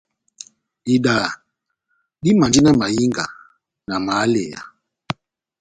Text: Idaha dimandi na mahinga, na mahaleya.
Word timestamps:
Idaha 0.95 1.31
dimandi 2.23 2.59
na 2.61 2.71
mahinga, 2.79 3.25
na 3.87 3.95
mahaleya. 4.05 4.61